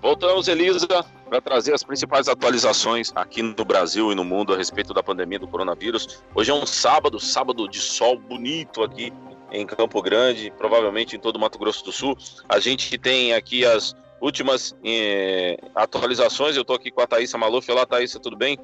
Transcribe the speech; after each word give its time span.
Voltamos, 0.00 0.46
Elisa, 0.46 0.86
para 1.28 1.40
trazer 1.40 1.74
as 1.74 1.82
principais 1.82 2.28
atualizações 2.28 3.10
aqui 3.16 3.42
no 3.42 3.64
Brasil 3.64 4.12
e 4.12 4.14
no 4.14 4.24
mundo 4.24 4.54
a 4.54 4.56
respeito 4.56 4.94
da 4.94 5.02
pandemia 5.02 5.40
do 5.40 5.48
coronavírus. 5.48 6.22
Hoje 6.34 6.50
é 6.52 6.54
um 6.54 6.64
sábado, 6.64 7.18
sábado 7.18 7.68
de 7.68 7.80
sol 7.80 8.16
bonito 8.16 8.82
aqui 8.82 9.12
em 9.50 9.66
Campo 9.66 10.00
Grande, 10.00 10.52
provavelmente 10.56 11.16
em 11.16 11.18
todo 11.18 11.36
o 11.36 11.40
Mato 11.40 11.58
Grosso 11.58 11.84
do 11.84 11.90
Sul. 11.90 12.16
A 12.48 12.60
gente 12.60 12.96
tem 12.96 13.34
aqui 13.34 13.64
as 13.64 13.96
últimas 14.20 14.76
eh, 14.84 15.58
atualizações. 15.74 16.54
Eu 16.54 16.62
estou 16.62 16.76
aqui 16.76 16.92
com 16.92 17.00
a 17.00 17.06
Thaisa 17.06 17.36
Maluf. 17.36 17.68
Olá, 17.70 17.84
Thaisa, 17.84 18.20
tudo 18.20 18.36
bem? 18.36 18.56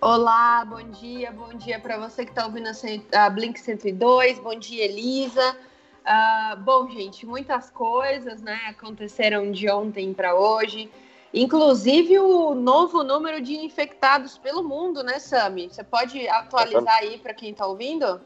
Olá, 0.00 0.64
bom 0.64 0.82
dia, 0.90 1.30
bom 1.30 1.54
dia 1.54 1.78
para 1.78 1.96
você 1.96 2.24
que 2.24 2.30
está 2.32 2.46
ouvindo 2.46 2.68
a 3.14 3.30
Blink 3.30 3.58
102, 3.58 4.38
bom 4.40 4.58
dia, 4.58 4.84
Elisa. 4.84 5.56
Uh, 6.04 6.60
bom, 6.60 6.90
gente, 6.90 7.24
muitas 7.24 7.70
coisas 7.70 8.42
né, 8.42 8.60
aconteceram 8.66 9.50
de 9.50 9.70
ontem 9.70 10.12
para 10.12 10.34
hoje, 10.34 10.90
inclusive 11.32 12.18
o 12.18 12.54
novo 12.54 13.02
número 13.02 13.40
de 13.40 13.54
infectados 13.54 14.36
pelo 14.36 14.62
mundo, 14.62 15.02
né, 15.02 15.18
Sami? 15.18 15.70
Você 15.70 15.82
pode 15.82 16.28
atualizar 16.28 16.98
aí 16.98 17.16
para 17.18 17.32
quem 17.32 17.52
está 17.52 17.66
ouvindo? 17.66 18.20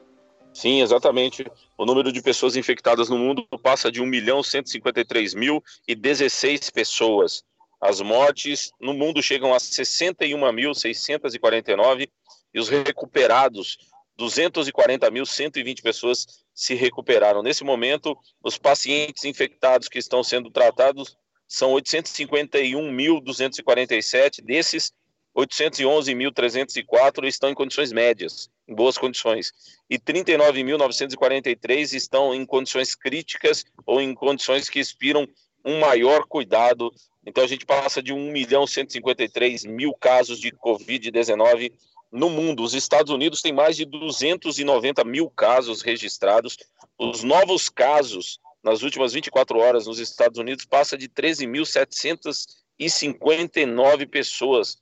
Sim, 0.52 0.82
exatamente. 0.82 1.46
O 1.76 1.86
número 1.86 2.10
de 2.10 2.20
pessoas 2.20 2.56
infectadas 2.56 3.08
no 3.08 3.16
mundo 3.16 3.46
passa 3.62 3.92
de 3.92 4.02
1 4.02 4.06
milhão 4.06 4.42
153 4.42 5.34
mil 5.34 5.62
e 5.86 5.94
16 5.94 6.70
pessoas. 6.70 7.44
As 7.80 8.00
mortes 8.00 8.72
no 8.80 8.92
mundo 8.92 9.22
chegam 9.22 9.54
a 9.54 9.58
61.649 9.58 12.08
e 12.52 12.58
os 12.58 12.68
recuperados 12.68 13.78
240.120 14.18 15.80
pessoas 15.80 16.26
se 16.58 16.74
recuperaram. 16.74 17.40
Nesse 17.40 17.62
momento, 17.62 18.18
os 18.42 18.58
pacientes 18.58 19.24
infectados 19.24 19.88
que 19.88 20.00
estão 20.00 20.24
sendo 20.24 20.50
tratados 20.50 21.16
são 21.46 21.70
851.247, 21.74 24.42
desses 24.42 24.92
811.304 25.36 27.28
estão 27.28 27.48
em 27.48 27.54
condições 27.54 27.92
médias, 27.92 28.50
em 28.66 28.74
boas 28.74 28.98
condições, 28.98 29.52
e 29.88 30.00
39.943 30.00 31.92
estão 31.92 32.34
em 32.34 32.44
condições 32.44 32.96
críticas 32.96 33.64
ou 33.86 34.00
em 34.00 34.12
condições 34.12 34.68
que 34.68 34.80
expiram 34.80 35.28
um 35.64 35.78
maior 35.78 36.26
cuidado. 36.26 36.92
Então 37.24 37.44
a 37.44 37.46
gente 37.46 37.64
passa 37.64 38.02
de 38.02 38.12
1 38.12 38.32
milhão 38.32 38.66
153 38.66 39.64
mil 39.64 39.94
casos 39.94 40.40
de 40.40 40.50
Covid-19 40.50 41.72
no 42.10 42.30
mundo. 42.30 42.62
Os 42.62 42.72
Estados 42.74 43.12
Unidos 43.12 43.42
têm 43.42 43.52
mais 43.52 43.76
de 43.76 43.84
290 43.84 45.04
mil 45.04 45.28
casos 45.30 45.82
registrados. 45.82 46.56
Os 46.98 47.22
novos 47.22 47.68
casos 47.68 48.40
nas 48.62 48.82
últimas 48.82 49.12
24 49.12 49.58
horas 49.58 49.86
nos 49.86 49.98
Estados 49.98 50.38
Unidos 50.38 50.64
passa 50.64 50.96
de 50.96 51.06
13.759 51.08 54.08
pessoas. 54.08 54.78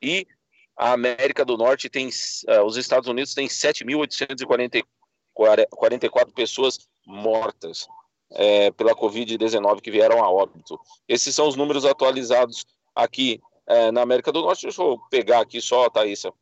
E 0.00 0.26
a 0.76 0.92
América 0.92 1.44
do 1.44 1.56
Norte 1.56 1.88
tem, 1.88 2.08
uh, 2.08 2.62
os 2.64 2.76
Estados 2.76 3.08
Unidos 3.08 3.34
têm 3.34 3.48
7.844 3.48 6.32
pessoas 6.34 6.78
mortas 7.06 7.88
é, 8.30 8.70
pela 8.72 8.94
Covid-19 8.94 9.80
que 9.80 9.90
vieram 9.90 10.22
a 10.22 10.30
óbito. 10.30 10.78
Esses 11.08 11.34
são 11.34 11.48
os 11.48 11.56
números 11.56 11.84
atualizados 11.84 12.64
aqui 12.94 13.40
é, 13.66 13.90
na 13.90 14.02
América 14.02 14.30
do 14.30 14.42
Norte. 14.42 14.62
Deixa 14.62 14.82
eu 14.82 15.00
pegar 15.10 15.40
aqui 15.40 15.60
só, 15.60 15.88
Thaisa, 15.88 16.32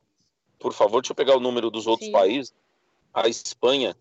por 0.65 0.73
favor, 0.73 1.03
deixa 1.03 1.13
eu 1.13 1.15
pegar 1.15 1.37
o 1.37 1.41
número 1.41 1.71
dos 1.71 1.87
outros 1.87 2.07
Sim. 2.07 2.13
países. 2.13 2.55
A 3.13 3.29
Espanha 3.29 3.95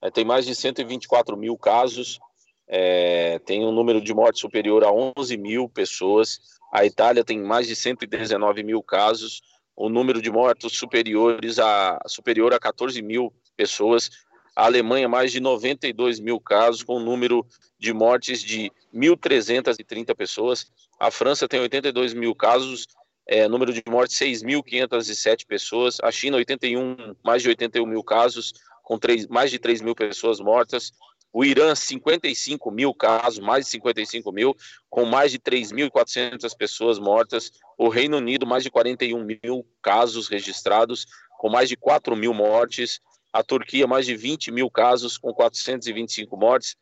é, 0.00 0.10
tem 0.10 0.24
mais 0.24 0.46
de 0.46 0.54
124 0.54 1.36
mil 1.36 1.54
casos, 1.58 2.18
é, 2.66 3.38
tem 3.40 3.62
um 3.62 3.70
número 3.70 4.00
de 4.00 4.14
mortes 4.14 4.40
superior 4.40 4.82
a 4.84 4.90
11 4.90 5.36
mil 5.36 5.68
pessoas. 5.68 6.40
A 6.72 6.86
Itália 6.86 7.22
tem 7.22 7.38
mais 7.42 7.66
de 7.66 7.76
119 7.76 8.62
mil 8.62 8.82
casos, 8.82 9.42
o 9.76 9.90
número 9.90 10.22
de 10.22 10.30
mortos 10.30 10.78
superiores 10.78 11.58
a 11.58 12.00
superior 12.06 12.54
a 12.54 12.58
14 12.58 13.02
mil 13.02 13.30
pessoas. 13.54 14.08
A 14.56 14.64
Alemanha 14.64 15.10
mais 15.10 15.30
de 15.30 15.40
92 15.40 16.20
mil 16.20 16.40
casos, 16.40 16.82
com 16.82 16.96
um 16.96 17.04
número 17.04 17.46
de 17.78 17.92
mortes 17.92 18.42
de 18.42 18.72
1.330 18.94 20.16
pessoas. 20.16 20.72
A 20.98 21.10
França 21.10 21.46
tem 21.46 21.60
82 21.60 22.14
mil 22.14 22.34
casos, 22.34 22.88
é, 23.28 23.46
número 23.46 23.74
de 23.74 23.82
mortes 23.86 24.16
6.507 24.16 25.46
pessoas, 25.46 25.98
a 26.02 26.10
China 26.10 26.38
81, 26.38 27.14
mais 27.22 27.42
de 27.42 27.50
81 27.50 27.86
mil 27.86 28.02
casos, 28.02 28.54
com 28.82 28.98
3, 28.98 29.26
mais 29.26 29.50
de 29.50 29.58
3 29.58 29.82
mil 29.82 29.94
pessoas 29.94 30.40
mortas, 30.40 30.92
o 31.30 31.44
Irã 31.44 31.74
55 31.74 32.70
mil 32.70 32.94
casos, 32.94 33.38
mais 33.38 33.66
de 33.66 33.72
55 33.72 34.32
mil, 34.32 34.56
com 34.88 35.04
mais 35.04 35.30
de 35.30 35.38
3.400 35.38 36.56
pessoas 36.56 36.98
mortas, 36.98 37.52
o 37.76 37.90
Reino 37.90 38.16
Unido 38.16 38.46
mais 38.46 38.64
de 38.64 38.70
41 38.70 39.22
mil 39.22 39.66
casos 39.82 40.26
registrados, 40.26 41.06
com 41.38 41.50
mais 41.50 41.68
de 41.68 41.76
4 41.76 42.16
mil 42.16 42.32
mortes, 42.32 42.98
a 43.30 43.42
Turquia 43.42 43.86
mais 43.86 44.06
de 44.06 44.16
20 44.16 44.50
mil 44.50 44.70
casos, 44.70 45.18
com 45.18 45.34
425 45.34 46.34
mortes, 46.34 46.76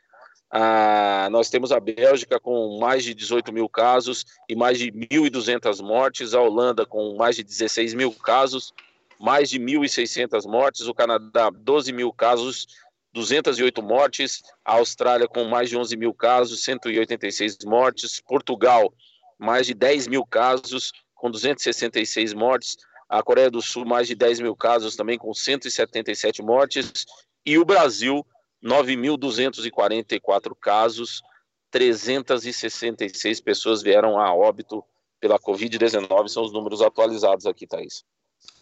ah, 0.59 1.29
nós 1.31 1.51
temos 1.51 1.71
a 1.71 1.79
Bélgica 1.79 2.41
com 2.41 2.79
mais 2.79 3.05
de 3.05 3.13
18 3.13 3.53
mil 3.53 3.69
casos 3.69 4.25
e 4.49 4.57
mais 4.57 4.79
de 4.79 4.91
1.200 4.91 5.83
mortes, 5.83 6.33
a 6.33 6.41
Holanda 6.41 6.87
com 6.87 7.15
mais 7.15 7.37
de 7.37 7.43
16 7.43 7.93
mil 7.93 8.11
casos, 8.11 8.73
mais 9.21 9.51
de 9.51 9.61
1.600 9.61 10.49
mortes, 10.49 10.87
o 10.87 10.95
Canadá 10.95 11.51
12 11.51 11.93
mil 11.93 12.11
casos, 12.11 12.67
208 13.13 13.83
mortes, 13.83 14.43
a 14.65 14.77
Austrália 14.77 15.29
com 15.29 15.45
mais 15.45 15.69
de 15.69 15.77
11 15.77 15.95
mil 15.95 16.15
casos, 16.15 16.65
186 16.65 17.59
mortes, 17.67 18.19
Portugal 18.23 18.95
mais 19.39 19.67
de 19.67 19.75
10 19.75 20.07
mil 20.07 20.25
casos, 20.25 20.91
com 21.15 21.31
266 21.31 22.33
mortes, 22.33 22.79
a 23.11 23.23
Coreia 23.23 23.51
do 23.51 23.61
Sul 23.61 23.85
mais 23.85 24.09
de 24.09 24.15
10 24.15 24.41
mil 24.41 24.57
casos 24.57 24.97
também 24.97 25.19
com 25.19 25.35
177 25.35 26.41
mortes, 26.41 27.05
e 27.45 27.59
o 27.59 27.65
Brasil 27.67 28.25
9.244 28.63 30.55
casos, 30.61 31.23
366 31.71 33.41
pessoas 33.41 33.83
vieram 33.83 34.19
a 34.19 34.35
óbito 34.35 34.85
pela 35.21 35.39
Covid-19, 35.39 36.29
são 36.29 36.43
os 36.43 36.53
números 36.53 36.83
atualizados 36.83 37.47
aqui, 37.47 37.67
Thaís. 37.67 38.05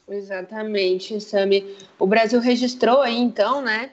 Exatamente, 0.08 1.20
Sami. 1.20 1.76
O 1.98 2.06
Brasil 2.06 2.40
registrou 2.40 3.00
aí, 3.00 3.16
então, 3.16 3.62
né, 3.62 3.92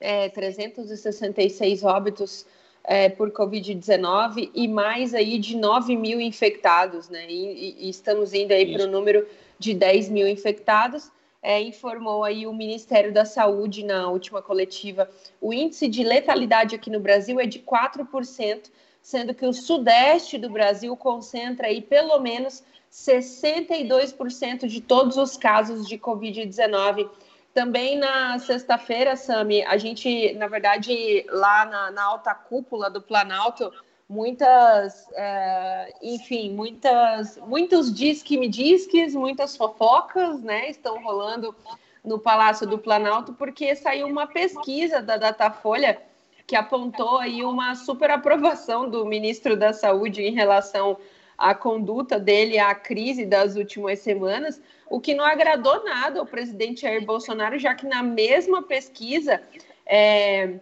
é, 0.00 0.28
366 0.28 1.84
óbitos 1.84 2.46
é, 2.84 3.08
por 3.08 3.30
Covid-19 3.30 4.50
e 4.54 4.68
mais 4.68 5.14
aí 5.14 5.38
de 5.38 5.56
9 5.56 5.96
mil 5.96 6.20
infectados, 6.20 7.08
né, 7.08 7.26
e, 7.28 7.86
e 7.86 7.90
estamos 7.90 8.34
indo 8.34 8.52
aí 8.52 8.72
para 8.72 8.84
o 8.84 8.90
número 8.90 9.26
de 9.58 9.74
10 9.74 10.08
mil 10.08 10.26
infectados 10.26 11.10
é, 11.42 11.60
informou 11.60 12.24
aí 12.24 12.46
o 12.46 12.52
Ministério 12.52 13.12
da 13.12 13.24
Saúde 13.24 13.84
na 13.84 14.08
última 14.08 14.42
coletiva. 14.42 15.08
O 15.40 15.52
índice 15.52 15.88
de 15.88 16.02
letalidade 16.02 16.74
aqui 16.74 16.90
no 16.90 17.00
Brasil 17.00 17.38
é 17.38 17.46
de 17.46 17.60
4%, 17.60 18.70
sendo 19.00 19.34
que 19.34 19.46
o 19.46 19.52
sudeste 19.52 20.36
do 20.36 20.50
Brasil 20.50 20.96
concentra 20.96 21.68
aí 21.68 21.80
pelo 21.80 22.18
menos 22.20 22.62
62% 22.90 24.66
de 24.66 24.80
todos 24.80 25.16
os 25.16 25.36
casos 25.36 25.86
de 25.86 25.98
Covid-19. 25.98 27.08
Também 27.54 27.98
na 27.98 28.38
sexta-feira, 28.38 29.16
Sami, 29.16 29.62
a 29.64 29.76
gente, 29.76 30.32
na 30.34 30.46
verdade, 30.46 31.24
lá 31.28 31.64
na, 31.64 31.90
na 31.90 32.04
alta 32.04 32.34
cúpula 32.34 32.90
do 32.90 33.00
Planalto, 33.00 33.72
muitas, 34.08 35.06
é, 35.12 35.94
enfim, 36.02 36.50
muitas, 36.52 37.36
muitos 37.46 37.92
disque-me 37.92 38.48
disques, 38.48 39.14
muitas 39.14 39.56
fofocas, 39.56 40.40
né, 40.42 40.70
estão 40.70 41.02
rolando 41.02 41.54
no 42.02 42.18
Palácio 42.18 42.66
do 42.66 42.78
Planalto, 42.78 43.34
porque 43.34 43.74
saiu 43.76 44.06
uma 44.06 44.26
pesquisa 44.26 45.02
da 45.02 45.16
Datafolha 45.16 46.00
que 46.46 46.56
apontou 46.56 47.18
aí 47.18 47.44
uma 47.44 47.74
super 47.74 48.10
aprovação 48.10 48.88
do 48.88 49.04
ministro 49.04 49.54
da 49.54 49.74
Saúde 49.74 50.22
em 50.22 50.32
relação 50.32 50.96
à 51.36 51.54
conduta 51.54 52.18
dele 52.18 52.58
à 52.58 52.74
crise 52.74 53.26
das 53.26 53.54
últimas 53.54 53.98
semanas, 53.98 54.58
o 54.88 54.98
que 54.98 55.14
não 55.14 55.24
agradou 55.24 55.84
nada 55.84 56.18
ao 56.18 56.24
presidente 56.24 56.80
Jair 56.80 57.04
Bolsonaro, 57.04 57.58
já 57.58 57.74
que 57.74 57.86
na 57.86 58.02
mesma 58.02 58.62
pesquisa 58.62 59.42
é, 59.84 60.54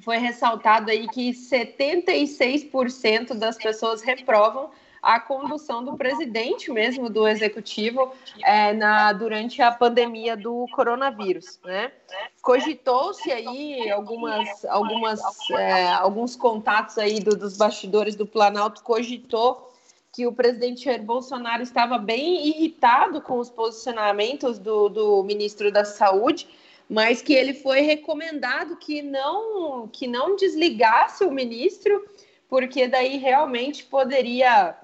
foi 0.00 0.18
ressaltado 0.18 0.90
aí 0.90 1.08
que 1.08 1.30
76% 1.30 3.34
das 3.34 3.56
pessoas 3.56 4.02
reprovam 4.02 4.70
a 5.04 5.20
condução 5.20 5.84
do 5.84 5.96
presidente 5.96 6.72
mesmo 6.72 7.10
do 7.10 7.28
executivo 7.28 8.10
é, 8.42 8.72
na, 8.72 9.12
durante 9.12 9.60
a 9.60 9.70
pandemia 9.70 10.34
do 10.34 10.66
coronavírus, 10.74 11.60
né? 11.62 11.92
Cogitou-se 12.40 13.30
aí 13.30 13.90
algumas, 13.90 14.64
algumas, 14.64 15.20
é, 15.50 15.92
alguns 15.92 16.34
contatos 16.34 16.96
aí 16.96 17.20
do, 17.20 17.36
dos 17.36 17.56
bastidores 17.56 18.16
do 18.16 18.26
Planalto 18.26 18.82
cogitou 18.82 19.70
que 20.10 20.26
o 20.26 20.32
presidente 20.32 20.84
Jair 20.84 21.02
Bolsonaro 21.02 21.62
estava 21.62 21.98
bem 21.98 22.46
irritado 22.46 23.20
com 23.20 23.38
os 23.38 23.50
posicionamentos 23.50 24.58
do, 24.58 24.88
do 24.88 25.22
ministro 25.24 25.70
da 25.70 25.84
Saúde 25.84 26.48
mas 26.88 27.22
que 27.22 27.32
ele 27.32 27.54
foi 27.54 27.80
recomendado 27.80 28.76
que 28.76 29.02
não 29.02 29.88
que 29.88 30.06
não 30.06 30.36
desligasse 30.36 31.24
o 31.24 31.30
ministro 31.30 32.04
porque 32.48 32.86
daí 32.86 33.16
realmente 33.16 33.84
poderia 33.84 34.76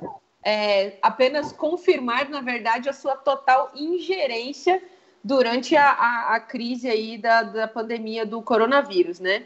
é, 0.43 0.95
apenas 1.03 1.53
confirmar, 1.53 2.29
na 2.29 2.41
verdade, 2.41 2.89
a 2.89 2.93
sua 2.93 3.15
total 3.17 3.71
ingerência 3.75 4.83
durante 5.23 5.77
a, 5.77 5.91
a, 5.91 6.35
a 6.37 6.41
crise 6.41 6.89
aí 6.89 7.19
da, 7.19 7.43
da 7.43 7.69
pandemia 7.69 8.25
do 8.25 8.41
coronavírus, 8.43 9.21
né? 9.21 9.45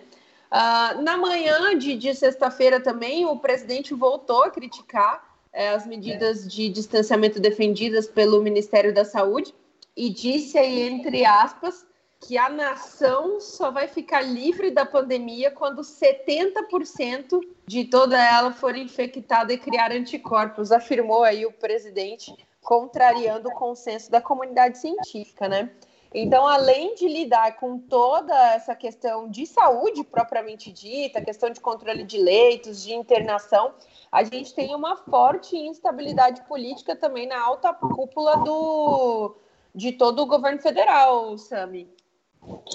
Uh, 0.51 1.03
na 1.03 1.17
manhã 1.17 1.77
de, 1.77 1.97
de 1.97 2.15
sexta-feira 2.15 2.79
também, 2.79 3.27
o 3.27 3.37
presidente 3.39 3.93
voltou 3.93 4.45
a 4.45 4.51
criticar 4.51 5.37
é, 5.53 5.71
as 5.71 5.85
medidas 5.85 6.47
de 6.47 6.69
distanciamento 6.69 7.41
defendidas 7.41 8.07
pelo 8.07 8.41
Ministério 8.41 8.95
da 8.95 9.05
Saúde 9.05 9.53
e 9.97 10.09
disse 10.11 10.57
aí, 10.57 10.83
entre 10.83 11.25
aspas, 11.25 11.85
que 12.27 12.39
a 12.39 12.49
nação 12.49 13.39
só 13.39 13.71
vai 13.71 13.87
ficar 13.87 14.23
livre 14.23 14.71
da 14.71 14.87
pandemia 14.87 15.51
quando 15.51 15.83
70% 15.83 17.39
de 17.67 17.85
toda 17.85 18.17
ela 18.19 18.51
for 18.51 18.75
infectada 18.75 19.53
e 19.53 19.59
criar 19.59 19.93
anticorpos, 19.93 20.73
afirmou 20.73 21.23
aí 21.23 21.45
o 21.45 21.53
presidente, 21.53 22.35
contrariando 22.63 23.51
o 23.51 23.55
consenso 23.55 24.11
da 24.11 24.23
comunidade 24.23 24.79
científica, 24.79 25.49
né? 25.49 25.71
Então, 26.15 26.47
além 26.47 26.95
de 26.95 27.09
lidar 27.09 27.57
com 27.57 27.77
toda 27.79 28.35
essa 28.55 28.75
questão 28.75 29.29
de 29.29 29.47
saúde 29.47 30.03
propriamente 30.05 30.73
dita, 30.73 31.21
questão 31.21 31.51
de 31.51 31.61
controle 31.61 32.05
de 32.05 32.17
leitos, 32.17 32.83
de 32.83 32.95
internação, 32.95 33.75
a 34.11 34.25
gente 34.25 34.55
tem 34.55 34.75
uma 34.75 34.97
forte 34.97 35.57
instabilidade 35.57 36.41
política 36.43 36.97
também 36.97 37.27
na 37.27 37.39
alta 37.39 37.75
cúpula 37.75 38.37
do, 38.37 39.37
de 39.75 39.93
todo 39.93 40.23
o 40.23 40.27
governo 40.27 40.63
federal, 40.63 41.37
Sami. 41.37 41.93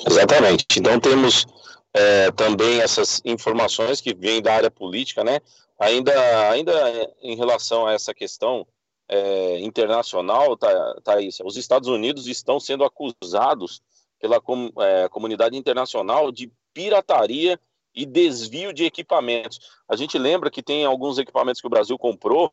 Exatamente. 0.07 0.65
Então 0.77 0.99
temos 0.99 1.45
é, 1.93 2.31
também 2.31 2.79
essas 2.81 3.21
informações 3.25 4.01
que 4.01 4.13
vêm 4.13 4.41
da 4.41 4.53
área 4.53 4.71
política, 4.71 5.23
né? 5.23 5.39
Ainda, 5.79 6.49
ainda 6.49 6.73
em 7.21 7.35
relação 7.35 7.87
a 7.87 7.93
essa 7.93 8.13
questão 8.13 8.67
é, 9.07 9.59
internacional, 9.61 10.57
Thaís, 11.03 11.39
os 11.43 11.57
Estados 11.57 11.87
Unidos 11.87 12.27
estão 12.27 12.59
sendo 12.59 12.83
acusados 12.83 13.81
pela 14.19 14.39
com, 14.39 14.71
é, 14.77 15.07
comunidade 15.09 15.57
internacional 15.57 16.31
de 16.31 16.51
pirataria 16.73 17.59
e 17.95 18.05
desvio 18.05 18.71
de 18.71 18.85
equipamentos. 18.85 19.59
A 19.87 19.95
gente 19.95 20.17
lembra 20.17 20.51
que 20.51 20.61
tem 20.61 20.85
alguns 20.85 21.17
equipamentos 21.17 21.61
que 21.61 21.67
o 21.67 21.71
Brasil 21.71 21.97
comprou 21.97 22.51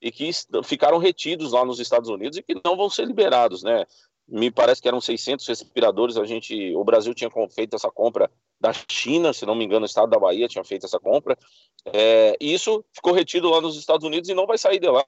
e 0.00 0.12
que 0.12 0.30
ficaram 0.64 0.98
retidos 0.98 1.52
lá 1.52 1.64
nos 1.64 1.80
Estados 1.80 2.10
Unidos 2.10 2.36
e 2.36 2.42
que 2.42 2.60
não 2.62 2.76
vão 2.76 2.90
ser 2.90 3.06
liberados, 3.06 3.62
né? 3.62 3.86
Me 4.26 4.50
parece 4.50 4.80
que 4.80 4.88
eram 4.88 5.00
600 5.00 5.46
respiradores. 5.46 6.16
A 6.16 6.24
gente, 6.24 6.74
o 6.74 6.84
Brasil 6.84 7.14
tinha 7.14 7.30
feito 7.50 7.76
essa 7.76 7.90
compra 7.90 8.30
da 8.60 8.72
China, 8.88 9.32
se 9.32 9.44
não 9.44 9.54
me 9.54 9.64
engano, 9.64 9.82
o 9.82 9.86
estado 9.86 10.08
da 10.08 10.18
Bahia 10.18 10.48
tinha 10.48 10.64
feito 10.64 10.86
essa 10.86 10.98
compra. 10.98 11.36
É, 11.86 12.36
isso 12.40 12.84
ficou 12.92 13.12
retido 13.12 13.50
lá 13.50 13.60
nos 13.60 13.76
Estados 13.76 14.06
Unidos 14.06 14.28
e 14.28 14.34
não 14.34 14.46
vai 14.46 14.56
sair 14.56 14.78
de 14.78 14.88
lá. 14.88 15.04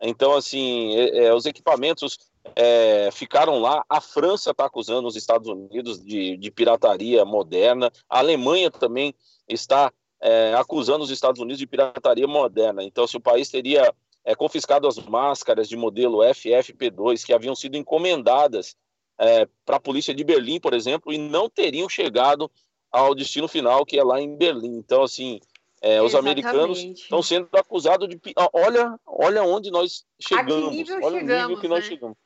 Então, 0.00 0.34
assim, 0.34 0.94
é, 0.96 1.24
é, 1.24 1.34
os 1.34 1.46
equipamentos 1.46 2.18
é, 2.54 3.10
ficaram 3.12 3.60
lá. 3.60 3.84
A 3.88 4.00
França 4.00 4.50
está 4.50 4.66
acusando 4.66 5.08
os 5.08 5.16
Estados 5.16 5.48
Unidos 5.48 6.02
de, 6.02 6.36
de, 6.36 6.50
pirataria 6.50 7.24
moderna. 7.24 7.92
A 8.08 8.18
Alemanha 8.18 8.70
também 8.70 9.14
está 9.48 9.92
é, 10.20 10.54
acusando 10.54 11.04
os 11.04 11.10
Estados 11.10 11.40
Unidos 11.40 11.58
de 11.58 11.66
pirataria 11.66 12.26
moderna. 12.26 12.82
Então, 12.82 13.06
se 13.06 13.16
o 13.16 13.20
país 13.20 13.48
teria 13.48 13.92
é, 14.28 14.34
confiscado 14.34 14.86
as 14.86 14.98
máscaras 14.98 15.70
de 15.70 15.74
modelo 15.74 16.18
FFP2 16.18 17.24
que 17.24 17.32
haviam 17.32 17.54
sido 17.54 17.78
encomendadas 17.78 18.76
é, 19.18 19.48
para 19.64 19.76
a 19.76 19.80
polícia 19.80 20.14
de 20.14 20.22
Berlim, 20.22 20.60
por 20.60 20.74
exemplo, 20.74 21.10
e 21.10 21.16
não 21.16 21.48
teriam 21.48 21.88
chegado 21.88 22.50
ao 22.92 23.14
destino 23.14 23.48
final, 23.48 23.86
que 23.86 23.98
é 23.98 24.04
lá 24.04 24.20
em 24.20 24.36
Berlim. 24.36 24.76
Então, 24.76 25.02
assim, 25.02 25.40
é, 25.80 26.02
os 26.02 26.14
americanos 26.14 26.78
estão 26.78 27.22
sendo 27.22 27.48
acusados 27.54 28.06
de. 28.06 28.20
Olha, 28.52 29.00
olha 29.06 29.42
onde 29.44 29.70
nós 29.70 30.04
chegamos. 30.20 30.74
olha 30.74 30.84
chegamos, 30.84 31.06
o 31.06 31.10
nível 31.48 31.60
que 31.60 31.68
né? 31.68 31.74
nós 31.74 31.84
chegamos. 31.86 32.16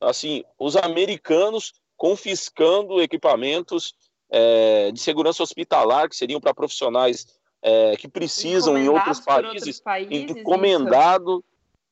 Assim, 0.00 0.42
os 0.58 0.76
americanos 0.76 1.74
confiscando 1.94 3.02
equipamentos 3.02 3.94
é, 4.30 4.90
de 4.92 4.98
segurança 4.98 5.42
hospitalar 5.42 6.08
que 6.08 6.16
seriam 6.16 6.40
para 6.40 6.54
profissionais 6.54 7.26
é, 7.64 7.96
que 7.96 8.06
precisam 8.06 8.76
em 8.76 8.90
outros 8.90 9.20
países, 9.20 9.54
outros 9.54 9.80
países 9.80 10.36
encomendado, 10.36 11.38
isso. 11.38 11.44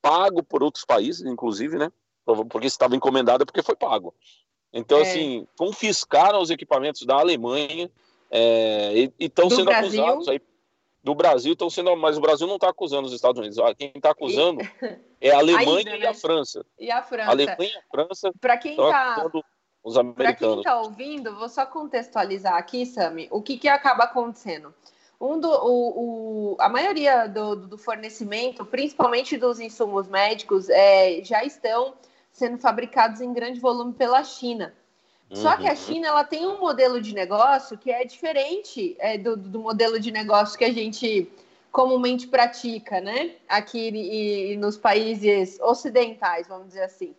pago 0.03 0.43
por 0.43 0.63
outros 0.63 0.85
países, 0.85 1.25
inclusive, 1.27 1.79
né? 1.79 1.91
Porque 2.51 2.67
estava 2.67 2.95
encomendado 2.95 3.43
é 3.43 3.47
porque 3.47 3.63
foi 3.63 3.75
pago. 3.75 4.15
Então, 4.71 4.99
é. 4.99 5.03
assim, 5.03 5.47
confiscaram 5.57 6.43
os 6.43 6.51
equipamentos 6.51 7.07
da 7.07 7.15
Alemanha 7.15 7.91
é, 8.31 8.93
e 8.95 9.13
estão 9.19 9.49
sendo 9.49 9.65
Brasil. 9.65 10.05
acusados 10.05 10.29
aí 10.29 10.43
do 11.03 11.15
Brasil, 11.15 11.55
estão 11.55 11.71
sendo, 11.71 11.97
mas 11.97 12.19
o 12.19 12.21
Brasil 12.21 12.47
não 12.47 12.57
está 12.57 12.69
acusando 12.69 13.07
os 13.07 13.15
Estados 13.15 13.41
Unidos. 13.41 13.59
Quem 13.79 13.93
está 13.95 14.11
acusando 14.11 14.61
e... 14.61 14.69
é 15.29 15.33
a 15.33 15.39
Alemanha 15.39 15.79
Ainda, 15.79 15.97
e 15.97 16.07
a 16.07 16.11
né? 16.11 16.15
França. 16.15 16.67
E 16.79 16.91
a 16.91 17.03
França. 17.03 17.29
A 17.29 17.33
Alemanha 17.33 17.57
e 17.59 17.77
a 17.77 17.83
França. 17.91 18.31
Para 18.39 18.59
quem 18.59 18.73
está 18.73 19.31
os 19.83 19.97
americanos. 19.97 20.15
Para 20.15 20.35
quem 20.35 20.59
está 20.59 20.81
ouvindo, 20.81 21.35
vou 21.35 21.49
só 21.49 21.65
contextualizar 21.65 22.57
aqui, 22.57 22.85
Sami, 22.85 23.27
o 23.31 23.41
que, 23.41 23.57
que 23.57 23.69
acaba 23.69 24.05
acontecendo. 24.05 24.73
Um 25.23 25.39
do, 25.39 25.49
o, 25.49 26.55
o, 26.55 26.57
a 26.59 26.69
maioria 26.69 27.29
do, 27.29 27.55
do, 27.55 27.79
fornecimento, 27.79 28.65
principalmente 28.65 29.37
dos 29.37 29.61
insumos 29.61 30.09
médicos, 30.09 30.69
é, 30.69 31.23
já 31.23 31.45
estão 31.45 31.95
sendo 32.33 32.59
fabricados 32.59 33.21
em 33.21 33.33
grande 33.33 33.61
volume 33.61 33.93
pela 33.93 34.25
China. 34.25 34.75
Uhum. 35.31 35.37
Só 35.37 35.57
que 35.57 35.69
a 35.69 35.71
uhum. 35.71 35.77
China 35.77 36.09
ela 36.09 36.25
tem 36.25 36.45
um 36.45 36.59
modelo 36.59 37.01
de 37.01 37.15
negócio 37.15 37.79
que 37.79 37.89
é 37.89 38.05
diferente 38.05 38.97
é, 38.99 39.17
do, 39.17 39.37
do, 39.37 39.61
modelo 39.61 40.01
de 40.01 40.11
negócio 40.11 40.59
que 40.59 40.65
a 40.65 40.73
gente 40.73 41.31
comumente 41.71 42.27
pratica, 42.27 43.01
né? 43.01 43.37
Aqui 43.49 43.91
e, 43.91 44.55
e 44.55 44.57
nos 44.57 44.77
países 44.77 45.57
ocidentais, 45.61 46.49
vamos 46.49 46.67
dizer 46.67 46.83
assim. 46.83 47.15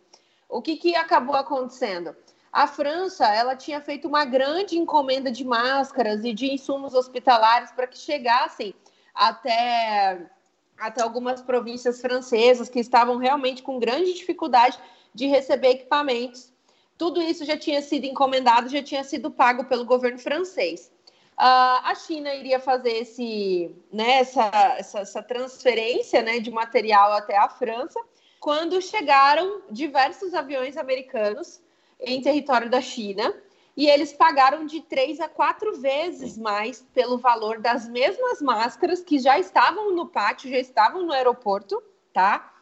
O 0.46 0.60
que, 0.60 0.76
que 0.76 0.94
acabou 0.94 1.36
acontecendo? 1.36 2.14
A 2.54 2.68
França, 2.68 3.26
ela 3.26 3.56
tinha 3.56 3.80
feito 3.80 4.06
uma 4.06 4.24
grande 4.24 4.78
encomenda 4.78 5.28
de 5.28 5.44
máscaras 5.44 6.24
e 6.24 6.32
de 6.32 6.52
insumos 6.52 6.94
hospitalares 6.94 7.72
para 7.72 7.88
que 7.88 7.98
chegassem 7.98 8.72
até, 9.12 10.30
até 10.78 11.02
algumas 11.02 11.42
províncias 11.42 12.00
francesas 12.00 12.68
que 12.68 12.78
estavam 12.78 13.16
realmente 13.16 13.60
com 13.60 13.80
grande 13.80 14.14
dificuldade 14.14 14.78
de 15.12 15.26
receber 15.26 15.70
equipamentos. 15.70 16.52
Tudo 16.96 17.20
isso 17.20 17.44
já 17.44 17.56
tinha 17.56 17.82
sido 17.82 18.04
encomendado, 18.04 18.68
já 18.68 18.80
tinha 18.80 19.02
sido 19.02 19.32
pago 19.32 19.64
pelo 19.64 19.84
governo 19.84 20.20
francês. 20.20 20.92
Uh, 21.32 21.82
a 21.82 21.94
China 21.96 22.32
iria 22.32 22.60
fazer 22.60 22.98
esse, 22.98 23.74
né, 23.92 24.20
essa, 24.20 24.48
essa, 24.78 25.00
essa 25.00 25.22
transferência 25.24 26.22
né, 26.22 26.38
de 26.38 26.52
material 26.52 27.14
até 27.14 27.36
a 27.36 27.48
França, 27.48 27.98
quando 28.38 28.80
chegaram 28.80 29.62
diversos 29.72 30.34
aviões 30.34 30.76
americanos 30.76 31.63
em 32.06 32.20
território 32.20 32.70
da 32.70 32.80
China 32.80 33.34
e 33.76 33.88
eles 33.88 34.12
pagaram 34.12 34.64
de 34.66 34.80
três 34.80 35.18
a 35.20 35.28
quatro 35.28 35.80
vezes 35.80 36.38
mais 36.38 36.86
pelo 36.94 37.18
valor 37.18 37.58
das 37.58 37.88
mesmas 37.88 38.40
máscaras 38.40 39.00
que 39.00 39.18
já 39.18 39.38
estavam 39.38 39.92
no 39.94 40.06
pátio, 40.06 40.50
já 40.50 40.58
estavam 40.58 41.04
no 41.04 41.12
aeroporto, 41.12 41.82
tá? 42.12 42.52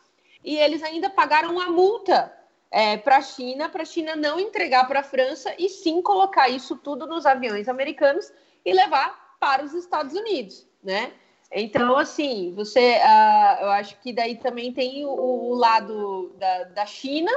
E 0.43 0.57
eles 0.57 0.83
ainda 0.83 1.11
pagaram 1.11 1.53
uma 1.53 1.67
multa 1.67 2.33
é, 2.71 2.97
para 2.97 3.19
a 3.19 3.23
China, 3.23 3.69
para 3.69 3.83
a 3.83 3.87
China 3.87 4.17
não 4.17 4.41
entregar 4.41 4.89
para 4.89 5.01
a 5.01 5.05
França 5.05 5.55
e 5.59 5.69
sim 5.69 6.01
colocar 6.01 6.49
isso 6.49 6.77
tudo 6.77 7.07
nos 7.07 7.27
aviões 7.27 7.69
americanos 7.69 8.33
e 8.65 8.73
levar 8.73 9.37
para 9.39 9.63
os 9.63 9.75
Estados 9.75 10.15
Unidos, 10.15 10.67
né? 10.83 11.13
Então, 11.55 11.99
assim, 11.99 12.55
você, 12.57 12.97
uh, 12.97 13.63
eu 13.65 13.71
acho 13.73 14.01
que 14.01 14.11
daí 14.11 14.37
também 14.37 14.73
tem 14.73 15.05
o, 15.05 15.11
o 15.11 15.55
lado 15.55 16.35
da, 16.39 16.65
da 16.65 16.87
China, 16.87 17.31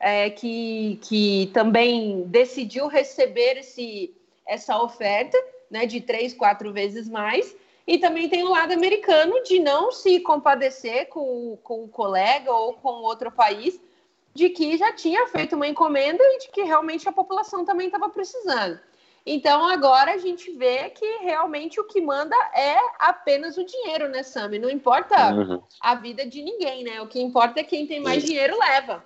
é, 0.00 0.30
que, 0.30 0.98
que 1.02 1.50
também 1.52 2.24
decidiu 2.26 2.86
receber 2.86 3.58
esse, 3.58 4.14
essa 4.46 4.80
oferta 4.80 5.36
né, 5.70 5.86
de 5.86 6.00
três, 6.00 6.32
quatro 6.34 6.72
vezes 6.72 7.08
mais. 7.08 7.54
E 7.86 7.98
também 7.98 8.28
tem 8.28 8.42
o 8.42 8.50
lado 8.50 8.72
americano 8.72 9.42
de 9.42 9.58
não 9.58 9.90
se 9.90 10.20
compadecer 10.20 11.08
com, 11.08 11.58
com 11.62 11.84
o 11.84 11.88
colega 11.88 12.52
ou 12.52 12.74
com 12.74 12.88
outro 12.88 13.32
país, 13.32 13.80
de 14.34 14.50
que 14.50 14.76
já 14.76 14.92
tinha 14.92 15.26
feito 15.28 15.56
uma 15.56 15.66
encomenda 15.66 16.22
e 16.22 16.38
de 16.38 16.48
que 16.50 16.62
realmente 16.62 17.08
a 17.08 17.12
população 17.12 17.64
também 17.64 17.86
estava 17.86 18.08
precisando. 18.10 18.78
Então 19.24 19.66
agora 19.66 20.12
a 20.12 20.18
gente 20.18 20.50
vê 20.52 20.90
que 20.90 21.04
realmente 21.22 21.80
o 21.80 21.84
que 21.84 22.00
manda 22.00 22.36
é 22.54 22.78
apenas 22.98 23.56
o 23.56 23.64
dinheiro, 23.64 24.08
né, 24.08 24.22
Sami? 24.22 24.58
Não 24.58 24.70
importa 24.70 25.34
uhum. 25.34 25.62
a 25.80 25.94
vida 25.94 26.24
de 26.24 26.40
ninguém, 26.42 26.84
né? 26.84 27.00
O 27.02 27.06
que 27.06 27.20
importa 27.20 27.60
é 27.60 27.64
quem 27.64 27.86
tem 27.86 28.00
mais 28.00 28.22
dinheiro 28.22 28.58
leva. 28.58 29.04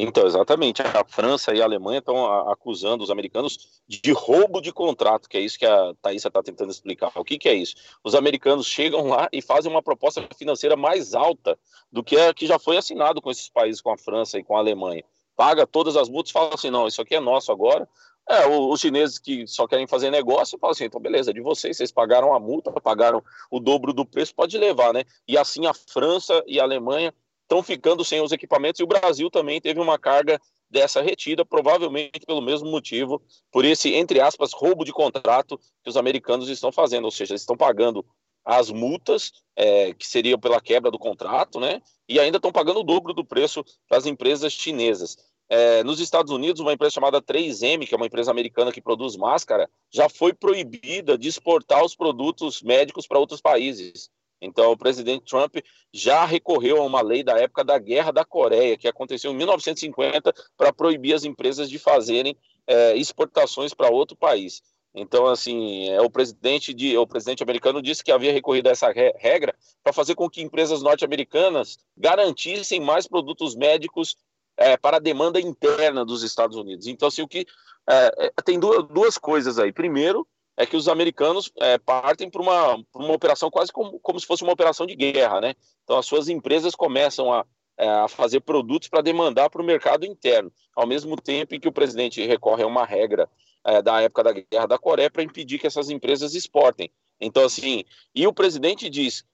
Então, 0.00 0.24
exatamente. 0.24 0.80
A 0.80 1.04
França 1.04 1.52
e 1.52 1.60
a 1.60 1.64
Alemanha 1.64 1.98
estão 1.98 2.24
acusando 2.48 3.02
os 3.02 3.10
americanos 3.10 3.82
de 3.88 4.12
roubo 4.12 4.60
de 4.60 4.72
contrato, 4.72 5.28
que 5.28 5.36
é 5.36 5.40
isso 5.40 5.58
que 5.58 5.66
a 5.66 5.92
Thaisa 6.00 6.28
está 6.28 6.40
tentando 6.40 6.70
explicar. 6.70 7.10
O 7.16 7.24
que, 7.24 7.36
que 7.36 7.48
é 7.48 7.54
isso? 7.54 7.74
Os 8.04 8.14
americanos 8.14 8.68
chegam 8.68 9.08
lá 9.08 9.28
e 9.32 9.42
fazem 9.42 9.68
uma 9.68 9.82
proposta 9.82 10.22
financeira 10.38 10.76
mais 10.76 11.16
alta 11.16 11.58
do 11.90 12.04
que 12.04 12.16
a 12.16 12.32
que 12.32 12.46
já 12.46 12.60
foi 12.60 12.76
assinado 12.76 13.20
com 13.20 13.28
esses 13.28 13.48
países, 13.48 13.80
com 13.80 13.90
a 13.90 13.98
França 13.98 14.38
e 14.38 14.44
com 14.44 14.56
a 14.56 14.60
Alemanha. 14.60 15.02
Paga 15.34 15.66
todas 15.66 15.96
as 15.96 16.08
multas 16.08 16.30
e 16.30 16.32
fala 16.32 16.54
assim: 16.54 16.70
não, 16.70 16.86
isso 16.86 17.02
aqui 17.02 17.16
é 17.16 17.20
nosso 17.20 17.50
agora. 17.50 17.88
É, 18.30 18.46
os 18.46 18.80
chineses 18.80 19.18
que 19.18 19.48
só 19.48 19.66
querem 19.66 19.86
fazer 19.86 20.10
negócio 20.10 20.58
falam 20.58 20.72
assim, 20.72 20.84
então 20.84 21.00
beleza, 21.00 21.32
de 21.32 21.40
vocês, 21.40 21.76
vocês 21.76 21.90
pagaram 21.90 22.34
a 22.34 22.38
multa, 22.38 22.70
pagaram 22.72 23.24
o 23.50 23.58
dobro 23.58 23.92
do 23.92 24.04
preço, 24.04 24.34
pode 24.34 24.56
levar, 24.58 24.92
né? 24.92 25.02
E 25.26 25.36
assim 25.36 25.66
a 25.66 25.72
França 25.72 26.44
e 26.46 26.60
a 26.60 26.62
Alemanha 26.62 27.12
estão 27.48 27.62
ficando 27.62 28.04
sem 28.04 28.20
os 28.20 28.30
equipamentos 28.30 28.78
e 28.78 28.84
o 28.84 28.86
Brasil 28.86 29.30
também 29.30 29.58
teve 29.58 29.80
uma 29.80 29.98
carga 29.98 30.38
dessa 30.70 31.00
retida, 31.00 31.46
provavelmente 31.46 32.20
pelo 32.26 32.42
mesmo 32.42 32.70
motivo, 32.70 33.22
por 33.50 33.64
esse, 33.64 33.94
entre 33.94 34.20
aspas, 34.20 34.52
roubo 34.52 34.84
de 34.84 34.92
contrato 34.92 35.58
que 35.82 35.88
os 35.88 35.96
americanos 35.96 36.50
estão 36.50 36.70
fazendo, 36.70 37.06
ou 37.06 37.10
seja, 37.10 37.32
eles 37.32 37.40
estão 37.40 37.56
pagando 37.56 38.04
as 38.44 38.70
multas, 38.70 39.32
é, 39.56 39.94
que 39.94 40.06
seriam 40.06 40.38
pela 40.38 40.60
quebra 40.60 40.90
do 40.90 40.98
contrato, 40.98 41.58
né? 41.58 41.80
E 42.06 42.20
ainda 42.20 42.36
estão 42.36 42.52
pagando 42.52 42.80
o 42.80 42.84
dobro 42.84 43.14
do 43.14 43.24
preço 43.24 43.64
para 43.88 43.98
as 43.98 44.06
empresas 44.06 44.52
chinesas. 44.52 45.16
É, 45.50 45.82
nos 45.82 46.00
Estados 46.00 46.30
Unidos, 46.30 46.60
uma 46.60 46.74
empresa 46.74 46.92
chamada 46.94 47.22
3M, 47.22 47.86
que 47.86 47.94
é 47.94 47.96
uma 47.96 48.06
empresa 48.06 48.30
americana 48.30 48.70
que 48.70 48.82
produz 48.82 49.16
máscara, 49.16 49.68
já 49.90 50.08
foi 50.08 50.34
proibida 50.34 51.16
de 51.16 51.28
exportar 51.28 51.82
os 51.82 51.96
produtos 51.96 52.62
médicos 52.62 53.06
para 53.06 53.18
outros 53.18 53.40
países. 53.40 54.10
Então, 54.40 54.70
o 54.70 54.76
presidente 54.76 55.24
Trump 55.24 55.56
já 55.92 56.24
recorreu 56.24 56.80
a 56.80 56.84
uma 56.84 57.00
lei 57.00 57.22
da 57.22 57.38
época 57.38 57.64
da 57.64 57.78
Guerra 57.78 58.12
da 58.12 58.24
Coreia, 58.24 58.76
que 58.76 58.88
aconteceu 58.88 59.32
em 59.32 59.36
1950, 59.36 60.32
para 60.56 60.72
proibir 60.72 61.14
as 61.14 61.24
empresas 61.24 61.68
de 61.68 61.78
fazerem 61.78 62.36
é, 62.66 62.96
exportações 62.96 63.74
para 63.74 63.90
outro 63.90 64.16
país. 64.16 64.62
Então, 64.94 65.26
assim, 65.26 65.90
é, 65.90 66.00
o 66.00 66.10
presidente 66.10 66.72
de, 66.72 66.96
o 66.96 67.06
presidente 67.06 67.42
americano 67.42 67.82
disse 67.82 68.02
que 68.02 68.12
havia 68.12 68.32
recorrido 68.32 68.68
a 68.68 68.72
essa 68.72 68.90
regra 68.90 69.54
para 69.82 69.92
fazer 69.92 70.14
com 70.14 70.28
que 70.28 70.42
empresas 70.42 70.82
norte-americanas 70.82 71.78
garantissem 71.96 72.80
mais 72.80 73.06
produtos 73.06 73.54
médicos 73.54 74.16
é, 74.56 74.76
para 74.76 74.96
a 74.96 75.00
demanda 75.00 75.40
interna 75.40 76.04
dos 76.04 76.22
Estados 76.22 76.56
Unidos. 76.56 76.86
Então, 76.86 77.08
assim, 77.08 77.22
o 77.22 77.28
que 77.28 77.46
é, 77.88 78.32
é 78.38 78.42
tem 78.42 78.58
duas, 78.58 78.86
duas 78.88 79.18
coisas 79.18 79.58
aí. 79.58 79.72
Primeiro, 79.72 80.26
é 80.58 80.66
que 80.66 80.76
os 80.76 80.88
americanos 80.88 81.52
é, 81.60 81.78
partem 81.78 82.28
para 82.28 82.42
uma, 82.42 82.74
uma 82.92 83.14
operação 83.14 83.48
quase 83.48 83.72
como, 83.72 84.00
como 84.00 84.18
se 84.18 84.26
fosse 84.26 84.42
uma 84.42 84.52
operação 84.52 84.86
de 84.86 84.96
guerra, 84.96 85.40
né? 85.40 85.54
Então 85.84 85.96
as 85.96 86.04
suas 86.04 86.28
empresas 86.28 86.74
começam 86.74 87.32
a, 87.32 87.46
é, 87.78 87.88
a 87.88 88.08
fazer 88.08 88.40
produtos 88.40 88.88
para 88.88 89.00
demandar 89.00 89.48
para 89.50 89.62
o 89.62 89.64
mercado 89.64 90.04
interno, 90.04 90.52
ao 90.74 90.84
mesmo 90.84 91.14
tempo 91.14 91.54
em 91.54 91.60
que 91.60 91.68
o 91.68 91.72
presidente 91.72 92.26
recorre 92.26 92.64
a 92.64 92.66
uma 92.66 92.84
regra 92.84 93.30
é, 93.64 93.80
da 93.80 94.00
época 94.00 94.24
da 94.24 94.32
Guerra 94.32 94.66
da 94.66 94.76
Coreia 94.76 95.08
para 95.08 95.22
impedir 95.22 95.60
que 95.60 95.66
essas 95.68 95.90
empresas 95.90 96.34
exportem. 96.34 96.90
Então, 97.20 97.44
assim, 97.44 97.84
e 98.12 98.26
o 98.26 98.32
presidente 98.32 98.90
diz, 98.90 99.24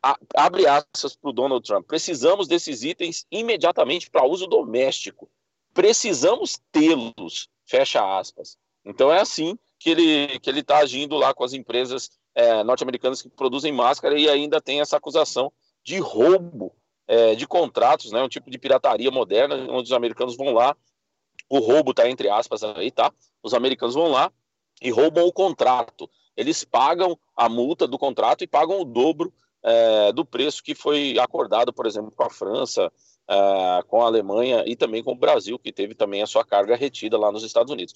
a, 0.00 0.16
abre 0.36 0.68
aspas 0.68 1.16
para 1.16 1.30
o 1.30 1.32
Donald 1.32 1.66
Trump, 1.66 1.88
precisamos 1.88 2.46
desses 2.46 2.84
itens 2.84 3.26
imediatamente 3.32 4.08
para 4.08 4.24
uso 4.24 4.46
doméstico, 4.46 5.28
precisamos 5.74 6.60
tê-los, 6.70 7.48
fecha 7.66 8.16
aspas. 8.16 8.56
Então 8.84 9.12
é 9.12 9.20
assim 9.20 9.58
que 9.78 9.90
ele 9.90 10.38
que 10.40 10.50
ele 10.50 10.60
está 10.60 10.78
agindo 10.78 11.16
lá 11.16 11.32
com 11.32 11.44
as 11.44 11.52
empresas 11.52 12.10
é, 12.34 12.62
norte-americanas 12.62 13.22
que 13.22 13.28
produzem 13.28 13.72
máscara 13.72 14.18
e 14.18 14.28
ainda 14.28 14.60
tem 14.60 14.80
essa 14.80 14.96
acusação 14.96 15.52
de 15.84 15.98
roubo 15.98 16.74
é, 17.06 17.34
de 17.34 17.46
contratos, 17.46 18.12
né, 18.12 18.22
um 18.22 18.28
tipo 18.28 18.50
de 18.50 18.58
pirataria 18.58 19.10
moderna, 19.10 19.56
onde 19.70 19.84
os 19.84 19.92
americanos 19.92 20.36
vão 20.36 20.52
lá, 20.52 20.76
o 21.48 21.58
roubo 21.58 21.92
está 21.92 22.08
entre 22.08 22.28
aspas 22.28 22.62
aí, 22.62 22.90
tá? 22.90 23.12
Os 23.42 23.54
americanos 23.54 23.94
vão 23.94 24.08
lá 24.08 24.30
e 24.82 24.90
roubam 24.90 25.26
o 25.26 25.32
contrato. 25.32 26.08
Eles 26.36 26.62
pagam 26.64 27.18
a 27.36 27.48
multa 27.48 27.86
do 27.86 27.98
contrato 27.98 28.44
e 28.44 28.46
pagam 28.46 28.80
o 28.80 28.84
dobro 28.84 29.32
é, 29.62 30.12
do 30.12 30.24
preço 30.24 30.62
que 30.62 30.74
foi 30.74 31.18
acordado, 31.18 31.72
por 31.72 31.86
exemplo, 31.86 32.12
com 32.12 32.22
a 32.22 32.30
França, 32.30 32.92
é, 33.28 33.82
com 33.88 34.02
a 34.02 34.06
Alemanha 34.06 34.62
e 34.66 34.76
também 34.76 35.02
com 35.02 35.12
o 35.12 35.18
Brasil, 35.18 35.58
que 35.58 35.72
teve 35.72 35.94
também 35.94 36.22
a 36.22 36.26
sua 36.26 36.44
carga 36.44 36.76
retida 36.76 37.18
lá 37.18 37.32
nos 37.32 37.42
Estados 37.42 37.72
Unidos. 37.72 37.94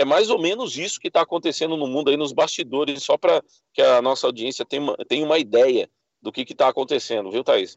É 0.00 0.04
mais 0.04 0.30
ou 0.30 0.38
menos 0.38 0.78
isso 0.78 0.98
que 0.98 1.08
está 1.08 1.20
acontecendo 1.20 1.76
no 1.76 1.86
mundo 1.86 2.08
aí 2.08 2.16
nos 2.16 2.32
bastidores, 2.32 3.02
só 3.02 3.18
para 3.18 3.42
que 3.70 3.82
a 3.82 4.00
nossa 4.00 4.26
audiência 4.26 4.64
tenha 4.64 4.80
uma, 4.80 4.96
tenha 5.06 5.26
uma 5.26 5.38
ideia 5.38 5.90
do 6.22 6.32
que 6.32 6.40
está 6.40 6.68
acontecendo, 6.68 7.30
viu, 7.30 7.44
Thaís? 7.44 7.76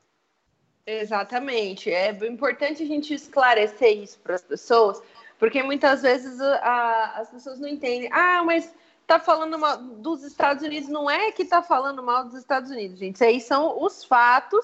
Exatamente. 0.88 1.92
É 1.92 2.12
importante 2.26 2.82
a 2.82 2.86
gente 2.86 3.14
esclarecer 3.14 3.98
isso 4.02 4.18
para 4.20 4.36
as 4.36 4.42
pessoas, 4.42 5.04
porque 5.38 5.62
muitas 5.64 6.02
vezes 6.02 6.40
a, 6.40 7.16
as 7.18 7.30
pessoas 7.30 7.60
não 7.60 7.68
entendem. 7.68 8.10
Ah, 8.10 8.42
mas 8.46 8.74
tá 9.06 9.20
falando 9.20 9.60
mal 9.60 9.78
dos 9.78 10.24
Estados 10.24 10.64
Unidos. 10.64 10.88
Não 10.88 11.12
é 11.12 11.30
que 11.30 11.44
tá 11.44 11.62
falando 11.62 12.02
mal 12.02 12.24
dos 12.24 12.36
Estados 12.36 12.72
Unidos, 12.72 13.00
gente. 13.00 13.16
Isso 13.16 13.26
aí 13.26 13.42
são 13.42 13.84
os 13.84 14.06
fatos, 14.06 14.64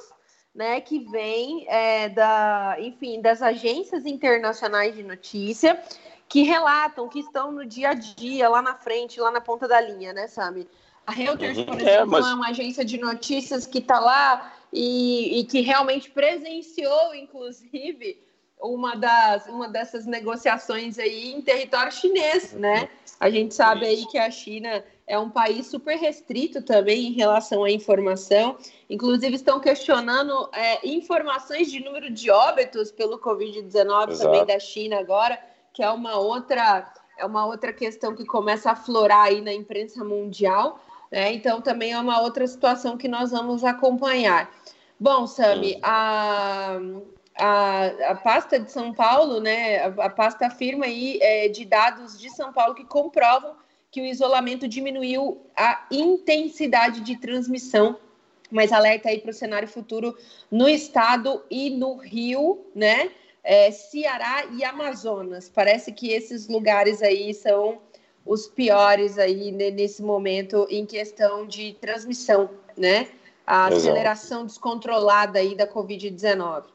né, 0.56 0.80
que 0.80 1.00
vêm 1.00 1.66
é, 1.68 2.08
da, 2.08 2.78
enfim, 2.80 3.20
das 3.20 3.42
agências 3.42 4.06
internacionais 4.06 4.96
de 4.96 5.04
notícia 5.04 5.78
que 6.30 6.44
relatam, 6.44 7.10
que 7.10 7.20
estão 7.20 7.52
no 7.52 7.66
dia 7.66 7.90
a 7.90 7.94
dia, 7.96 8.48
lá 8.48 8.62
na 8.62 8.76
frente, 8.76 9.20
lá 9.20 9.32
na 9.32 9.42
ponta 9.42 9.68
da 9.68 9.82
linha, 9.82 10.14
né, 10.14 10.28
sabe? 10.28 10.68
A 11.06 11.12
Reuters, 11.12 11.58
uhum. 11.58 11.66
por 11.66 11.82
é, 11.82 11.82
exemplo, 11.82 12.18
é, 12.18 12.22
mas... 12.22 12.28
é 12.28 12.34
uma 12.36 12.50
agência 12.50 12.86
de 12.86 13.00
notícias 13.00 13.66
que 13.66 13.80
está 13.80 14.00
lá 14.00 14.54
e, 14.72 15.40
e, 15.40 15.44
que 15.46 15.62
realmente 15.62 16.12
presenciou, 16.12 17.16
inclusive, 17.16 18.22
uma, 18.62 18.96
das, 18.96 19.48
uma 19.48 19.68
dessas 19.68 20.06
negociações 20.06 21.00
aí 21.00 21.34
em 21.34 21.42
território 21.42 21.92
chinês, 21.92 22.54
né? 22.54 22.88
A 23.20 23.30
gente 23.30 23.56
sabe 23.56 23.88
aí 23.88 24.06
que 24.06 24.20
a 24.20 24.30
China 24.30 24.84
é 25.08 25.18
um 25.18 25.32
país 25.32 25.66
super 25.66 25.98
restrito 25.98 26.62
também 26.62 27.08
em 27.08 27.14
relação 27.14 27.64
à 27.64 27.72
informação. 27.72 28.56
Inclusive, 28.88 29.36
estão 29.36 29.60
questionando 29.60 30.48
é, 30.54 30.88
informações 30.88 31.72
de 31.72 31.84
número 31.84 32.12
de 32.12 32.30
óbitos 32.30 32.92
pelo 32.92 33.20
Covid-19 33.20 34.18
também 34.20 34.46
da 34.46 34.60
China 34.60 35.00
agora 35.00 35.40
que 35.80 35.84
é 35.84 35.90
uma 35.90 36.18
outra 36.18 36.92
é 37.18 37.26
uma 37.26 37.46
outra 37.46 37.72
questão 37.72 38.14
que 38.14 38.26
começa 38.26 38.68
a 38.68 38.74
aflorar 38.74 39.28
aí 39.28 39.40
na 39.40 39.54
imprensa 39.54 40.04
mundial, 40.04 40.78
né? 41.10 41.32
Então 41.32 41.62
também 41.62 41.94
é 41.94 41.98
uma 41.98 42.20
outra 42.20 42.46
situação 42.46 42.98
que 42.98 43.08
nós 43.08 43.32
vamos 43.32 43.64
acompanhar. 43.64 44.52
Bom, 45.00 45.26
Sami, 45.26 45.80
a, 45.82 46.80
a, 47.38 47.86
a 48.10 48.16
pasta 48.16 48.60
de 48.60 48.70
São 48.70 48.94
Paulo, 48.94 49.40
né? 49.40 49.86
A, 49.86 50.08
a 50.08 50.10
pasta 50.10 50.48
afirma 50.48 50.84
aí 50.84 51.18
é, 51.22 51.48
de 51.48 51.64
dados 51.64 52.20
de 52.20 52.30
São 52.30 52.52
Paulo 52.52 52.76
que 52.76 52.84
comprovam 52.84 53.56
que 53.90 54.02
o 54.02 54.06
isolamento 54.06 54.68
diminuiu 54.68 55.42
a 55.56 55.86
intensidade 55.90 57.00
de 57.00 57.16
transmissão, 57.16 57.98
mas 58.52 58.74
alerta 58.74 59.08
aí 59.08 59.20
para 59.20 59.32
o 59.32 59.34
cenário 59.34 59.68
futuro 59.68 60.14
no 60.52 60.68
estado 60.68 61.42
e 61.50 61.70
no 61.70 61.96
Rio, 61.96 62.66
né? 62.76 63.12
É, 63.44 63.72
Ceará 63.72 64.46
e 64.54 64.64
Amazonas. 64.64 65.50
Parece 65.50 65.92
que 65.92 66.12
esses 66.12 66.48
lugares 66.48 67.02
aí 67.02 67.34
são 67.34 67.80
os 68.26 68.48
piores 68.48 69.18
aí 69.18 69.52
nesse 69.52 70.04
momento 70.04 70.68
em 70.70 70.86
questão 70.86 71.48
de 71.48 71.74
transmissão, 71.74 72.50
né? 72.78 73.10
A 73.46 73.68
Exato. 73.68 73.76
aceleração 73.76 74.46
descontrolada 74.46 75.40
aí 75.40 75.56
da 75.56 75.68
Covid-19. 75.68 76.66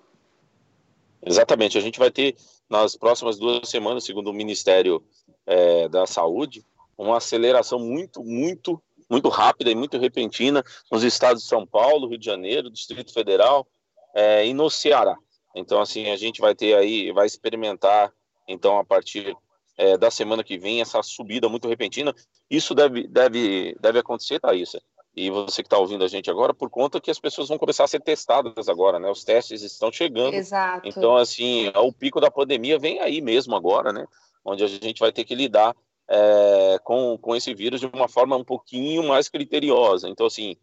Exatamente. 1.24 1.78
A 1.78 1.80
gente 1.80 1.98
vai 1.98 2.10
ter 2.10 2.36
nas 2.68 2.96
próximas 2.96 3.38
duas 3.38 3.68
semanas, 3.68 4.04
segundo 4.04 4.30
o 4.30 4.34
Ministério 4.34 5.02
é, 5.46 5.88
da 5.88 6.06
Saúde, 6.06 6.64
uma 6.96 7.18
aceleração 7.18 7.78
muito, 7.78 8.22
muito, 8.22 8.82
muito 9.08 9.28
rápida 9.28 9.70
e 9.70 9.74
muito 9.74 9.98
repentina 9.98 10.64
nos 10.90 11.02
estados 11.02 11.42
de 11.42 11.48
São 11.48 11.66
Paulo, 11.66 12.08
Rio 12.08 12.18
de 12.18 12.26
Janeiro, 12.26 12.70
Distrito 12.70 13.12
Federal 13.12 13.66
é, 14.14 14.46
e 14.46 14.54
no 14.54 14.68
Ceará. 14.70 15.16
Então, 15.54 15.80
assim, 15.80 16.10
a 16.10 16.16
gente 16.16 16.40
vai 16.40 16.54
ter 16.54 16.74
aí, 16.74 17.12
vai 17.12 17.26
experimentar, 17.26 18.12
então, 18.48 18.78
a 18.78 18.84
partir 18.84 19.36
é, 19.76 19.96
da 19.96 20.10
semana 20.10 20.44
que 20.44 20.58
vem, 20.58 20.80
essa 20.80 21.02
subida 21.02 21.48
muito 21.48 21.68
repentina. 21.68 22.14
Isso 22.50 22.74
deve, 22.74 23.06
deve, 23.06 23.76
deve 23.80 23.98
acontecer, 23.98 24.40
Thaisa. 24.40 24.80
E 25.16 25.30
você 25.30 25.62
que 25.62 25.68
está 25.68 25.78
ouvindo 25.78 26.04
a 26.04 26.08
gente 26.08 26.28
agora, 26.28 26.52
por 26.52 26.68
conta 26.68 27.00
que 27.00 27.10
as 27.10 27.20
pessoas 27.20 27.48
vão 27.48 27.56
começar 27.56 27.84
a 27.84 27.88
ser 27.88 28.00
testadas 28.00 28.68
agora, 28.68 28.98
né? 28.98 29.08
Os 29.08 29.22
testes 29.22 29.62
estão 29.62 29.92
chegando. 29.92 30.34
Exato. 30.34 30.88
Então, 30.88 31.16
assim, 31.16 31.70
o 31.76 31.92
pico 31.92 32.20
da 32.20 32.30
pandemia 32.30 32.78
vem 32.78 32.98
aí 32.98 33.20
mesmo 33.20 33.54
agora, 33.54 33.92
né? 33.92 34.06
Onde 34.44 34.64
a 34.64 34.66
gente 34.66 34.98
vai 34.98 35.12
ter 35.12 35.24
que 35.24 35.34
lidar 35.34 35.74
é, 36.08 36.78
com, 36.82 37.16
com 37.16 37.36
esse 37.36 37.54
vírus 37.54 37.80
de 37.80 37.86
uma 37.86 38.08
forma 38.08 38.36
um 38.36 38.44
pouquinho 38.44 39.04
mais 39.04 39.28
criteriosa. 39.28 40.08
Então, 40.08 40.26
assim, 40.26 40.56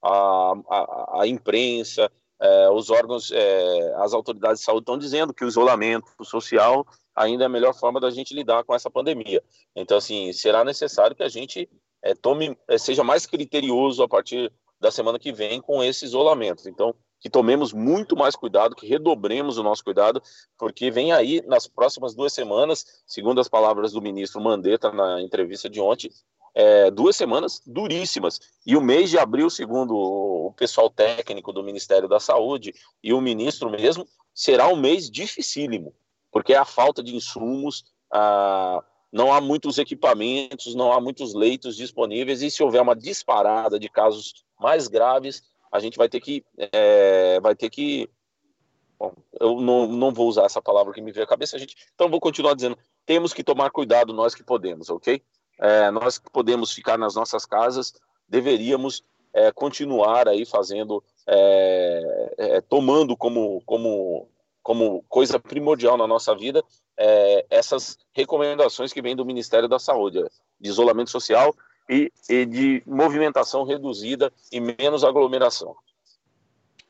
a, 0.00 0.52
a, 0.68 1.22
a 1.22 1.26
imprensa, 1.26 2.10
é, 2.40 2.68
os 2.70 2.90
órgãos, 2.90 3.30
é, 3.32 3.94
as 3.96 4.12
autoridades 4.12 4.60
de 4.60 4.64
saúde 4.64 4.82
estão 4.82 4.98
dizendo 4.98 5.32
que 5.32 5.44
o 5.44 5.48
isolamento 5.48 6.08
social 6.22 6.86
ainda 7.14 7.44
é 7.44 7.46
a 7.46 7.50
melhor 7.50 7.74
forma 7.74 7.98
da 7.98 8.10
gente 8.10 8.34
lidar 8.34 8.62
com 8.64 8.74
essa 8.74 8.90
pandemia. 8.90 9.42
Então, 9.74 9.96
assim, 9.96 10.32
será 10.32 10.64
necessário 10.64 11.16
que 11.16 11.22
a 11.22 11.28
gente 11.28 11.68
é, 12.02 12.14
tome, 12.14 12.56
é, 12.68 12.76
seja 12.76 13.02
mais 13.02 13.26
criterioso 13.26 14.02
a 14.02 14.08
partir 14.08 14.52
da 14.78 14.90
semana 14.90 15.18
que 15.18 15.32
vem 15.32 15.60
com 15.60 15.82
esse 15.82 16.04
isolamento. 16.04 16.68
Então, 16.68 16.94
que 17.26 17.30
tomemos 17.30 17.72
muito 17.72 18.14
mais 18.14 18.36
cuidado, 18.36 18.76
que 18.76 18.86
redobremos 18.86 19.58
o 19.58 19.62
nosso 19.64 19.82
cuidado, 19.82 20.22
porque 20.56 20.92
vem 20.92 21.10
aí 21.10 21.42
nas 21.44 21.66
próximas 21.66 22.14
duas 22.14 22.32
semanas, 22.32 23.02
segundo 23.04 23.40
as 23.40 23.48
palavras 23.48 23.90
do 23.90 24.00
ministro 24.00 24.40
Mandetta 24.40 24.92
na 24.92 25.20
entrevista 25.20 25.68
de 25.68 25.80
ontem, 25.80 26.08
é, 26.54 26.88
duas 26.88 27.16
semanas 27.16 27.60
duríssimas. 27.66 28.38
E 28.64 28.76
o 28.76 28.80
mês 28.80 29.10
de 29.10 29.18
abril, 29.18 29.50
segundo 29.50 29.92
o 29.96 30.52
pessoal 30.56 30.88
técnico 30.88 31.52
do 31.52 31.64
Ministério 31.64 32.08
da 32.08 32.20
Saúde 32.20 32.72
e 33.02 33.12
o 33.12 33.20
ministro 33.20 33.68
mesmo, 33.68 34.06
será 34.32 34.68
um 34.68 34.76
mês 34.76 35.10
dificílimo, 35.10 35.92
porque 36.30 36.54
a 36.54 36.64
falta 36.64 37.02
de 37.02 37.16
insumos, 37.16 37.86
a, 38.12 38.84
não 39.12 39.32
há 39.32 39.40
muitos 39.40 39.78
equipamentos, 39.78 40.76
não 40.76 40.92
há 40.92 41.00
muitos 41.00 41.34
leitos 41.34 41.76
disponíveis, 41.76 42.40
e 42.40 42.52
se 42.52 42.62
houver 42.62 42.82
uma 42.82 42.94
disparada 42.94 43.80
de 43.80 43.88
casos 43.88 44.32
mais 44.60 44.86
graves, 44.86 45.42
a 45.70 45.78
gente 45.78 45.96
vai 45.96 46.08
ter 46.08 46.20
que, 46.20 46.44
é, 46.72 47.40
vai 47.40 47.54
ter 47.54 47.70
que 47.70 48.08
Bom, 48.98 49.12
eu 49.38 49.60
não, 49.60 49.86
não 49.86 50.10
vou 50.10 50.26
usar 50.26 50.44
essa 50.46 50.62
palavra 50.62 50.92
que 50.92 51.02
me 51.02 51.12
veio 51.12 51.24
à 51.24 51.28
cabeça, 51.28 51.54
a 51.54 51.58
gente, 51.58 51.76
então 51.94 52.08
vou 52.08 52.18
continuar 52.18 52.54
dizendo, 52.54 52.78
temos 53.04 53.34
que 53.34 53.44
tomar 53.44 53.70
cuidado 53.70 54.12
nós 54.12 54.34
que 54.34 54.42
podemos, 54.42 54.88
ok? 54.88 55.22
É, 55.60 55.90
nós 55.90 56.16
que 56.16 56.30
podemos 56.30 56.72
ficar 56.72 56.96
nas 56.96 57.14
nossas 57.14 57.44
casas, 57.44 57.92
deveríamos 58.26 59.02
é, 59.34 59.52
continuar 59.52 60.28
aí 60.28 60.46
fazendo, 60.46 61.04
é, 61.26 62.34
é 62.38 62.60
tomando 62.62 63.14
como, 63.14 63.60
como, 63.66 64.30
como 64.62 65.04
coisa 65.10 65.38
primordial 65.38 65.98
na 65.98 66.06
nossa 66.06 66.34
vida 66.34 66.64
é, 66.96 67.44
essas 67.50 67.98
recomendações 68.12 68.92
que 68.92 69.02
vêm 69.02 69.14
do 69.14 69.26
Ministério 69.26 69.68
da 69.68 69.78
Saúde, 69.78 70.24
de 70.58 70.68
isolamento 70.70 71.10
social 71.10 71.54
e, 71.88 72.12
e 72.28 72.44
de 72.44 72.82
movimentação 72.86 73.64
reduzida 73.64 74.32
e 74.50 74.60
menos 74.60 75.04
aglomeração. 75.04 75.76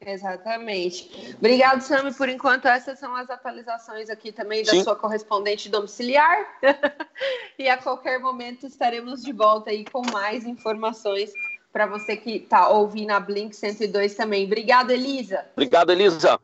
Exatamente. 0.00 1.35
Obrigado, 1.38 1.81
Sami. 1.81 2.12
Por 2.12 2.29
enquanto, 2.29 2.67
essas 2.67 2.99
são 2.99 3.17
as 3.17 3.31
atualizações 3.31 4.11
aqui 4.11 4.31
também 4.31 4.62
da 4.62 4.71
Sim. 4.71 4.85
sua 4.85 4.95
correspondente 4.95 5.69
domiciliar. 5.69 6.47
e 7.59 7.69
a 7.69 7.79
qualquer 7.79 8.21
momento 8.21 8.67
estaremos 8.67 9.23
de 9.23 9.33
volta 9.33 9.71
aí 9.71 9.85
com 9.85 10.03
mais 10.12 10.45
informações 10.45 11.33
para 11.73 11.87
você 11.87 12.17
que 12.17 12.37
está 12.37 12.69
ouvindo 12.69 13.11
a 13.11 13.21
Blink 13.21 13.55
102 13.55 14.15
também. 14.15 14.47
Obrigada, 14.47 14.95
Elisa. 14.95 15.45
Obrigado, 15.53 15.91
Elisa. 15.91 16.35